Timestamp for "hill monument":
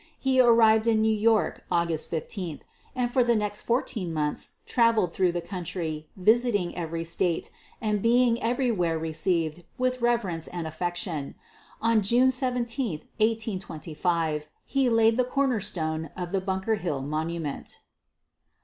16.81-17.81